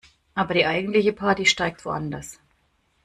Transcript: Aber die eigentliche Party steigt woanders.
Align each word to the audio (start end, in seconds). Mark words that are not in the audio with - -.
Aber 0.33 0.55
die 0.55 0.65
eigentliche 0.65 1.13
Party 1.13 1.45
steigt 1.45 1.85
woanders. 1.85 2.39